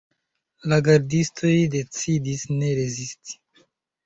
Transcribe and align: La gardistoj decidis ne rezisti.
La 0.71 0.79
gardistoj 0.87 1.51
decidis 1.75 2.47
ne 2.63 2.71
rezisti. 2.81 3.39